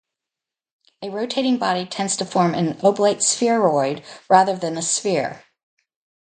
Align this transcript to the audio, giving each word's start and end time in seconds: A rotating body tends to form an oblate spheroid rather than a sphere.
A 1.03 1.11
rotating 1.11 1.59
body 1.59 1.85
tends 1.85 2.17
to 2.17 2.25
form 2.25 2.55
an 2.55 2.79
oblate 2.83 3.21
spheroid 3.21 4.03
rather 4.31 4.55
than 4.55 4.75
a 4.75 4.81
sphere. 4.81 5.43